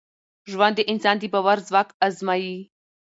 ژوند 0.51 0.75
د 0.77 0.81
انسان 0.91 1.15
د 1.19 1.23
باور 1.33 1.57
ځواک 1.67 1.89
ازمېيي. 2.07 2.57